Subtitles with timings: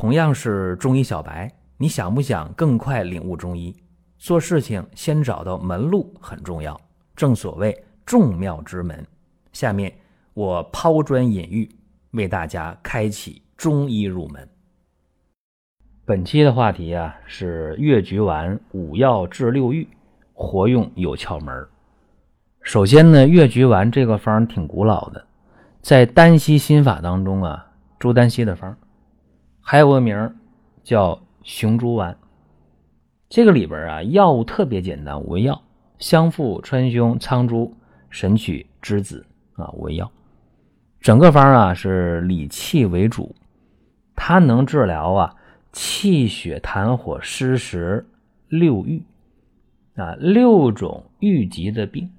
[0.00, 3.74] 同样是中医小白，你想不想更快领悟中医？
[4.16, 6.80] 做事情先找到门路很重要，
[7.16, 9.04] 正所谓众妙之门。
[9.52, 9.92] 下面
[10.34, 11.68] 我抛砖引玉，
[12.12, 14.48] 为大家开启中医入门。
[16.04, 19.88] 本期的话题啊是越橘丸五药治六郁，
[20.32, 21.66] 活用有窍门。
[22.62, 25.26] 首先呢，越橘丸这个方挺古老的，
[25.82, 27.66] 在丹溪心法当中啊，
[27.98, 28.76] 朱丹溪的方。
[29.70, 30.34] 还有个名
[30.82, 32.16] 叫雄猪丸，
[33.28, 35.62] 这个里边啊药物特别简单，五味药：
[35.98, 37.76] 香附、川芎、苍术、
[38.08, 40.10] 神曲、栀子啊，五味药。
[41.02, 43.36] 整个方啊是理气为主，
[44.16, 45.36] 它能治疗啊
[45.70, 48.06] 气血痰火湿实
[48.48, 49.02] 六郁
[49.96, 52.10] 啊六种郁疾的病。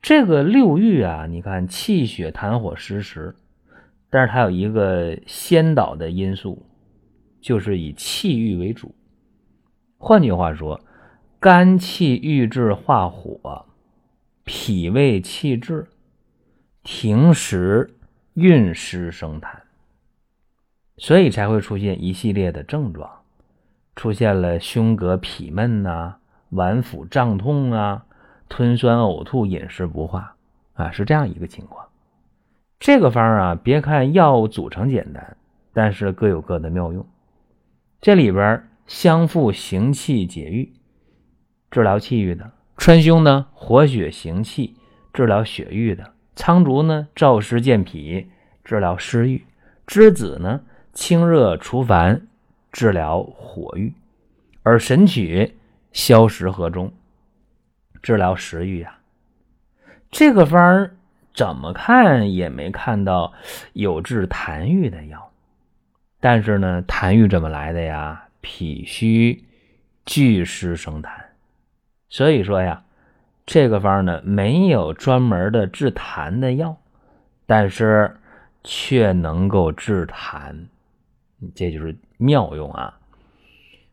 [0.00, 3.36] 这个六郁啊，你看气血痰火湿实。
[4.12, 6.66] 但是它有一个先导的因素，
[7.40, 8.94] 就是以气郁为主。
[9.96, 10.78] 换句话说，
[11.40, 13.64] 肝气郁滞化火，
[14.44, 15.86] 脾胃气滞，
[16.82, 17.94] 停食
[18.34, 19.48] 运湿生痰，
[20.98, 23.10] 所以才会出现一系列的症状，
[23.96, 26.16] 出现了胸膈痞闷呐、
[26.50, 28.04] 脘腹胀痛啊、
[28.46, 30.36] 吞酸呕吐、饮食不化
[30.74, 31.81] 啊，是这样一个情况。
[32.82, 35.36] 这个方啊，别看药物组成简单，
[35.72, 37.06] 但是各有各的妙用。
[38.00, 40.72] 这里边香附行气解郁，
[41.70, 44.74] 治疗气郁的；川芎呢，活血行气，
[45.12, 48.26] 治疗血郁的；苍术呢，燥湿健脾，
[48.64, 49.42] 治疗湿郁；
[49.86, 52.26] 栀子呢，清热除烦，
[52.72, 53.92] 治疗火郁；
[54.64, 55.54] 而神曲
[55.92, 56.92] 消食和中，
[58.02, 58.98] 治疗食欲啊。
[60.10, 60.90] 这个方
[61.34, 63.32] 怎么看也没看到
[63.72, 65.30] 有治痰郁的药，
[66.20, 68.28] 但是呢，痰郁怎么来的呀？
[68.40, 69.44] 脾虚
[70.04, 71.10] 聚湿生痰，
[72.08, 72.82] 所以说呀，
[73.46, 76.76] 这个方呢没有专门的治痰的药，
[77.46, 78.16] 但是
[78.64, 80.66] 却能够治痰，
[81.54, 82.98] 这就是妙用啊。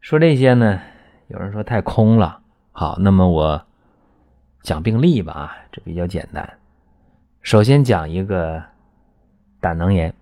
[0.00, 0.80] 说这些呢，
[1.28, 2.40] 有人说太空了。
[2.72, 3.64] 好，那么我
[4.62, 6.58] 讲病例吧啊，这比较简单。
[7.42, 8.62] 首先讲一个
[9.60, 10.14] 胆囊炎。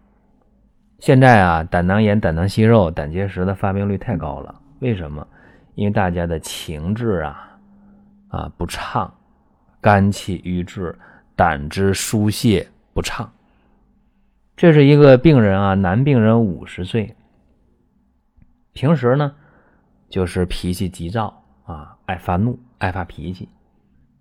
[0.99, 4.61] 现在啊，胆囊炎、胆囊息肉、胆结石的发病率太高了。
[4.81, 5.27] 为什么？
[5.75, 7.59] 因为大家的情志啊
[8.29, 9.15] 啊不畅，
[9.81, 10.99] 肝气郁滞，
[11.37, 13.31] 胆汁疏泄不畅。
[14.57, 17.15] 这是一个病人啊，男病人，五十岁，
[18.73, 19.35] 平时呢
[20.09, 23.49] 就是脾气急躁啊，爱发怒，爱发脾气。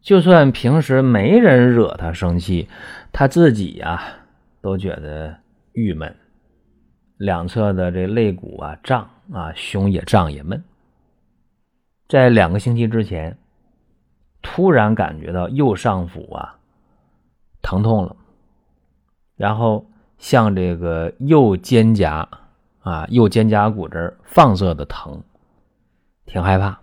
[0.02, 2.68] 就算平时没人惹他生气，
[3.12, 4.02] 他自己呀
[4.62, 5.38] 都觉得
[5.74, 6.16] 郁闷，
[7.18, 10.64] 两侧的这肋骨啊胀啊，胸也胀也闷。
[12.08, 13.38] 在两个星期之前，
[14.42, 16.58] 突然感觉到右上腹啊
[17.62, 18.16] 疼痛了，
[19.36, 19.86] 然后
[20.18, 22.26] 像这个右肩胛
[22.80, 25.22] 啊右肩胛骨这儿放射的疼，
[26.26, 26.80] 挺害怕。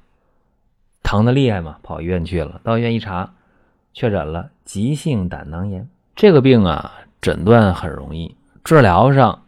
[1.07, 2.61] 疼的厉害嘛，跑医院去了。
[2.65, 3.33] 到医院一查，
[3.93, 5.89] 确诊了急性胆囊炎。
[6.17, 6.91] 这个病啊，
[7.21, 8.35] 诊断很容易，
[8.65, 9.45] 治疗上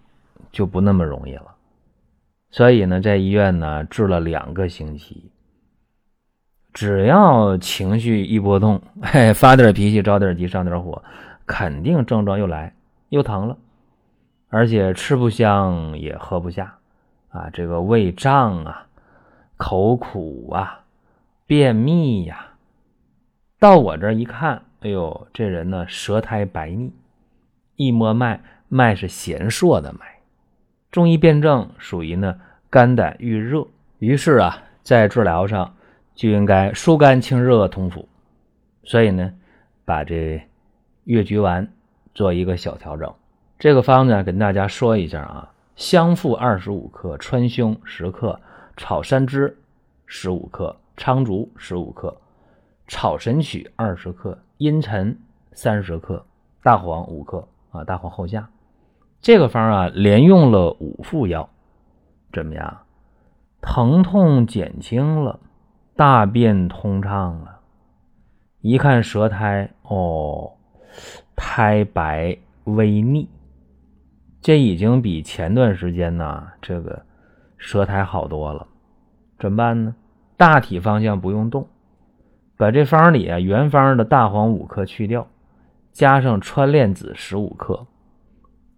[0.52, 1.56] 就不那么容易了。
[2.52, 5.32] 所以呢，在医院呢治了两个星期，
[6.72, 11.02] 只要情绪一波动，嘿， 发点脾气，着点急，上点火，
[11.44, 12.72] 肯定症状又来，
[13.08, 13.56] 又疼了，
[14.48, 16.78] 而且吃不香，也喝不下，
[17.30, 18.86] 啊，这个胃胀啊，
[19.56, 20.84] 口苦啊。
[21.48, 22.50] 便秘呀，
[23.58, 26.92] 到我这一看，哎呦，这人呢舌苔白腻，
[27.76, 30.00] 一摸脉，脉是弦硕的脉，
[30.90, 32.38] 中医辨证属于呢
[32.68, 33.66] 肝胆郁热，
[33.98, 35.74] 于是啊，在治疗上
[36.14, 38.04] 就应该疏肝清热通腑，
[38.84, 39.32] 所以呢，
[39.86, 40.46] 把这
[41.04, 41.66] 越橘丸
[42.12, 43.10] 做一个小调整。
[43.58, 48.38] 这个方子跟大家说一下啊，香附二十五克，川芎十克，
[48.76, 49.54] 炒山栀
[50.04, 50.76] 十五克。
[50.98, 52.14] 苍术十五克，
[52.88, 55.16] 炒神曲二十克，茵陈
[55.52, 56.26] 三十克，
[56.62, 58.50] 大黄五克啊，大黄后下。
[59.20, 61.48] 这个方啊，连用了五副药，
[62.32, 62.78] 怎么样？
[63.60, 65.38] 疼痛减轻了，
[65.94, 67.60] 大便通畅了。
[68.60, 70.52] 一看舌苔，哦，
[71.36, 73.28] 苔白微腻，
[74.40, 77.04] 这已经比前段时间呢，这个
[77.56, 78.66] 舌苔好多了。
[79.38, 79.94] 怎么办呢？
[80.38, 81.66] 大体方向不用动，
[82.56, 85.26] 把这方里啊原方的大黄五克去掉，
[85.90, 87.88] 加上川链子十五克，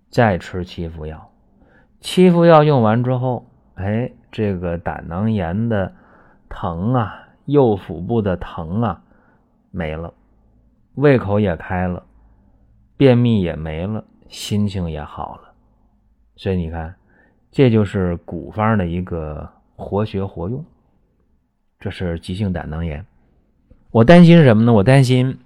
[0.09, 1.31] 再吃七副药，
[2.01, 5.93] 七副药用完之后，哎，这个胆囊炎的
[6.49, 9.03] 疼啊，右腹部的疼啊
[9.71, 10.15] 没了，
[10.95, 12.03] 胃口也开了，
[12.97, 15.53] 便秘也没了，心情也好了。
[16.37, 16.95] 所以你看，
[17.51, 19.47] 这就是古方的一个
[19.77, 20.65] 活学活用。
[21.81, 23.05] 这是急性胆囊炎。
[23.91, 24.73] 我担心什么呢？
[24.73, 25.37] 我担心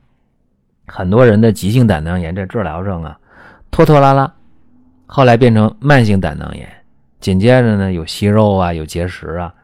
[0.87, 3.19] 很多人的急性胆囊炎这治疗上啊，
[3.71, 4.31] 拖拖拉拉。
[5.07, 6.69] 后来变成慢性胆囊炎，
[7.21, 9.55] 紧接着呢有息肉啊，有结石啊，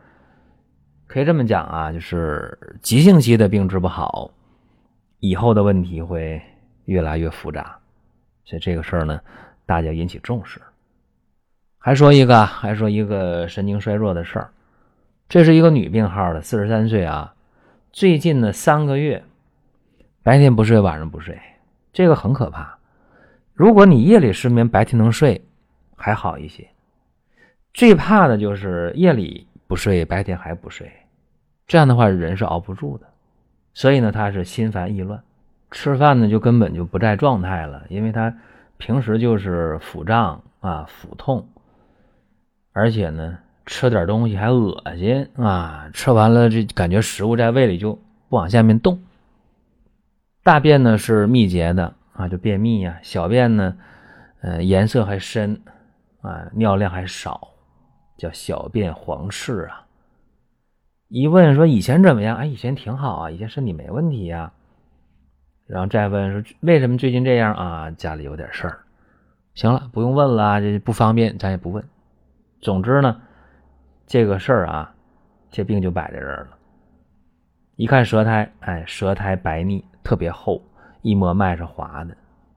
[1.06, 4.30] 可以这么讲啊，就是急性期的病治不好，
[5.18, 6.40] 以后的问题会
[6.84, 7.76] 越来越复杂，
[8.44, 9.18] 所以这个事儿呢，
[9.66, 10.60] 大家引起重视。
[11.78, 14.50] 还说一个，还说一个神经衰弱的事儿，
[15.30, 17.34] 这是一个女病号的，四十三岁啊，
[17.92, 19.22] 最近的三个月，
[20.24, 21.38] 白天不睡，晚上不睡，
[21.92, 22.76] 这个很可怕。
[23.54, 25.40] 如果你夜里失眠，白天能睡，
[25.94, 26.68] 还好一些。
[27.72, 30.90] 最怕的就是夜里不睡，白天还不睡，
[31.68, 33.06] 这样的话人是熬不住的。
[33.72, 35.22] 所以呢，他是心烦意乱，
[35.70, 38.36] 吃饭呢就根本就不在状态了，因为他
[38.78, 41.48] 平时就是腹胀啊、腹痛，
[42.72, 47.94] 而且呢吃点东西还恶心啊，吃完了这感觉食物在胃里就
[48.28, 49.02] 不往下面动，
[50.42, 51.94] 大便呢是秘结的。
[52.12, 53.78] 啊，就便秘呀，小便呢，
[54.42, 55.62] 呃，颜色还深，
[56.20, 57.48] 啊，尿量还少，
[58.18, 59.86] 叫小便黄赤啊。
[61.08, 62.36] 一问说以前怎么样？
[62.36, 64.52] 哎，以前挺好啊，以前身体没问题呀。
[65.66, 67.90] 然后再问说为什么最近这样啊？
[67.92, 68.80] 家里有点事儿。
[69.54, 71.82] 行了，不用问了，这不方便，咱也不问。
[72.60, 73.22] 总之呢，
[74.10, 74.92] 这个事儿啊，
[75.52, 76.56] 这病就摆在这儿了。
[77.76, 80.60] 一看舌苔，哎，舌苔白腻，特别厚。
[81.02, 82.16] 一摸脉是滑的，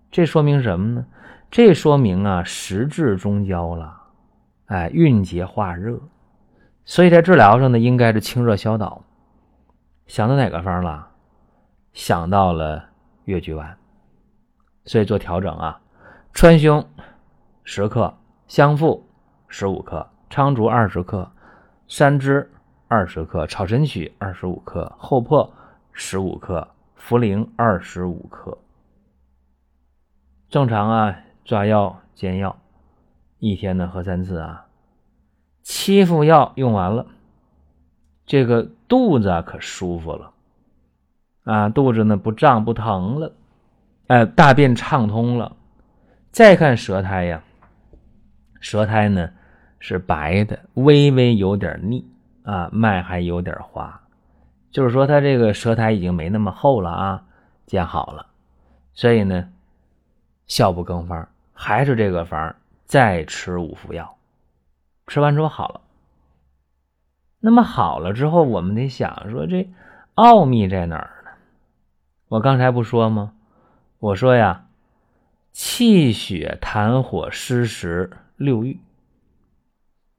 [0.09, 1.05] 这说明什么呢？
[1.51, 3.95] 这说明啊，实至中焦了，
[4.65, 5.99] 哎，蕴结化热，
[6.85, 9.03] 所以在治疗上呢，应该是清热消导。
[10.07, 11.07] 想到哪个方了？
[11.93, 12.83] 想到了
[13.25, 13.77] 越橘丸，
[14.85, 15.79] 所以做调整啊，
[16.33, 16.83] 川芎
[17.63, 18.11] 十克，
[18.47, 19.07] 香附
[19.47, 21.31] 十五克，苍术二十克，
[21.87, 22.47] 山栀
[22.87, 25.53] 二十克，炒神曲二十五克，厚朴
[25.91, 26.67] 十五克。
[27.05, 28.57] 茯苓二十五克，
[30.47, 32.57] 正常啊，抓药煎药，
[33.39, 34.67] 一天呢喝三次啊。
[35.63, 37.05] 七副药用完了，
[38.25, 40.31] 这个肚子啊可舒服了
[41.43, 43.33] 啊，肚子呢不胀不疼了，
[44.07, 45.57] 哎，大便畅通了。
[46.31, 47.43] 再看舌苔呀，
[48.61, 49.29] 舌苔呢
[49.83, 52.07] 是白的，微微有点腻
[52.43, 54.01] 啊，脉还有点滑。
[54.71, 57.25] 就是说，他这个舌苔已经没那么厚了啊，
[57.65, 58.27] 见好了，
[58.93, 59.49] 所以呢，
[60.47, 64.15] 效不更方，还是这个方，再吃五副药，
[65.07, 65.81] 吃完之后好了。
[67.41, 69.69] 那么好了之后，我们得想说，这
[70.15, 71.31] 奥秘在哪儿呢？
[72.29, 73.33] 我刚才不说吗？
[73.99, 74.65] 我说呀，
[75.51, 78.79] 气血痰火湿实六郁，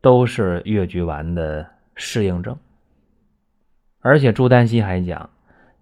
[0.04, 2.58] 都是越橘丸的适应症。
[4.00, 5.30] 而且朱丹溪还讲，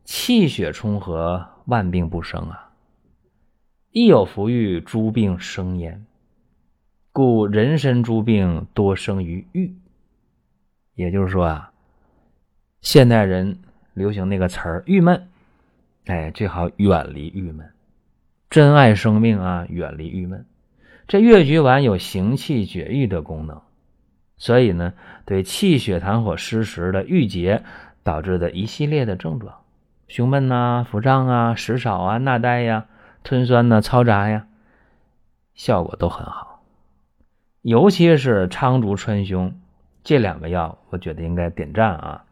[0.05, 2.71] 气血充和，万病不生啊。
[3.91, 6.07] 一有福郁，诸病生焉。
[7.11, 9.75] 故人参诸病多生于郁。
[10.95, 11.73] 也就是说啊，
[12.81, 13.59] 现代人
[13.93, 15.27] 流行那个词儿“郁闷”，
[16.07, 17.69] 哎，最好远离郁闷，
[18.49, 20.47] 珍爱生命啊，远离郁闷。
[21.09, 23.61] 这越橘丸有行气绝郁的功能，
[24.43, 24.93] 所以呢，
[25.25, 27.63] 对气血痰火湿实的郁结。
[28.05, 29.63] 导致的一系列的症状，
[30.09, 32.87] 胸闷呐、腹胀啊、食少啊、纳呆呀、
[33.23, 34.49] 吞酸呐、嘈杂呀，
[35.55, 36.65] 效果都很好。
[37.61, 39.53] 尤其是苍竹、川芎
[40.03, 42.25] 这两个药，我觉得应该点赞啊，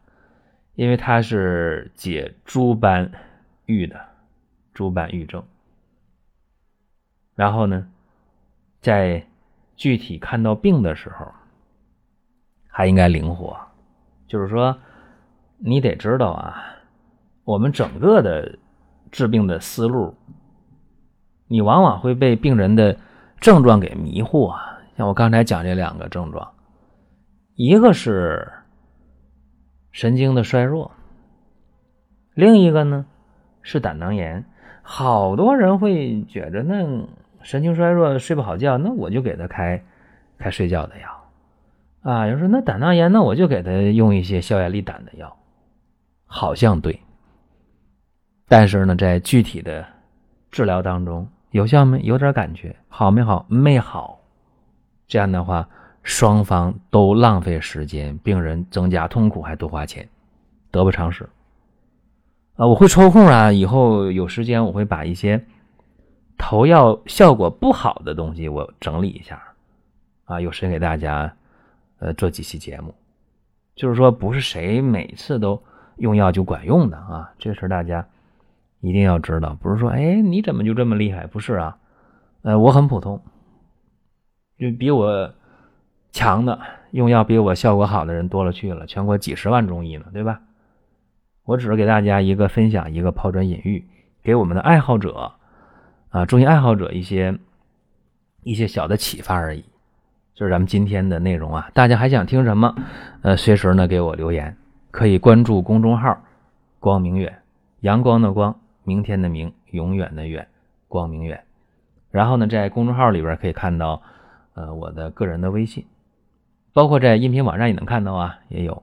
[0.75, 3.09] 因为它是解诸般
[3.65, 3.97] 郁的，
[4.73, 5.41] 诸般郁症。
[7.33, 7.87] 然后呢，
[8.81, 9.25] 在
[9.77, 11.31] 具体看到病的时候，
[12.71, 13.55] 还应该灵活，
[14.27, 14.75] 就是说。
[15.63, 16.55] 你得知道啊，
[17.43, 18.57] 我们整个的
[19.11, 20.15] 治病的思路，
[21.47, 22.97] 你往往会被病人的
[23.39, 24.79] 症状给迷惑啊。
[24.97, 26.51] 像我刚才讲这两个症状，
[27.53, 28.51] 一个是
[29.91, 30.91] 神经的衰弱，
[32.33, 33.05] 另一个呢
[33.61, 34.43] 是胆囊炎。
[34.81, 37.07] 好多人会觉着那
[37.43, 39.83] 神经衰弱睡不好觉，那我就给他开
[40.39, 41.20] 开睡觉的药
[42.01, 42.27] 啊。
[42.27, 45.37] 有人说那胆囊炎，那我就给他用一些消炎利胆的药。
[46.25, 46.99] 好像对，
[48.47, 49.85] 但是呢，在具体的
[50.49, 51.99] 治疗当中有效没？
[52.03, 53.45] 有点感觉，好没好？
[53.49, 54.21] 没好。
[55.07, 55.67] 这样的话，
[56.03, 60.07] 双方都浪费时间，病人增加痛苦还多花钱，
[60.71, 61.27] 得不偿失。
[62.55, 65.43] 啊，我会抽空啊，以后有时间我会把一些
[66.37, 69.41] 投药效果不好的东西我整理一下，
[70.23, 71.35] 啊，有时间给大家
[72.01, 72.93] 呃做几期节目。
[73.73, 75.63] 就是说，不是谁每次都
[75.95, 78.05] 用药就管用的啊，这事大家
[78.81, 79.55] 一定要知道。
[79.61, 81.25] 不是说，哎，你怎么就这么厉害？
[81.25, 81.77] 不是啊，
[82.41, 83.21] 呃，我很普通，
[84.59, 85.33] 就比我
[86.11, 86.59] 强的
[86.91, 90.41] 用药比我效果好的人多了去了，全国几十万中医呢，对吧？
[91.43, 93.87] 我只是给大家一个分享，一个抛砖引玉，
[94.21, 95.31] 给我们的爱好者
[96.09, 97.39] 啊，中医爱好者一些
[98.43, 99.63] 一些小的启发而已。
[100.41, 102.73] 就是咱们今天的内容啊，大家还想听什么？
[103.21, 104.57] 呃，随时呢给我留言，
[104.89, 106.17] 可以关注公众号
[106.81, 107.43] “光明远”，
[107.81, 110.47] 阳光的光，明天的明，永远的远，
[110.87, 111.43] 光明远。
[112.09, 114.01] 然后呢，在公众号里边可以看到
[114.55, 115.85] 呃我的个人的微信，
[116.73, 118.81] 包括在音频网站也能看到啊，也有。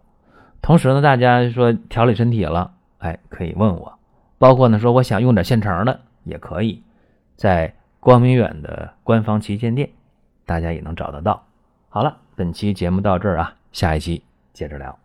[0.62, 3.98] 同时呢，大家说调理身体了，哎，可以问我。
[4.38, 6.84] 包括呢，说我想用点现成的，也可以
[7.34, 9.90] 在光明远的官方旗舰店。
[10.46, 11.47] 大家也能找得到。
[11.98, 14.96] 好了，本期节目到这儿啊，下一期接着聊。